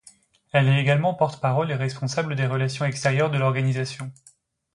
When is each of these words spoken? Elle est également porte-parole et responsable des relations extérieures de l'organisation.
Elle 0.51 0.67
est 0.67 0.81
également 0.81 1.13
porte-parole 1.13 1.69
et 1.69 1.75
responsable 1.75 2.33
des 2.35 2.47
relations 2.47 2.85
extérieures 2.85 3.29
de 3.29 3.37
l'organisation. 3.37 4.11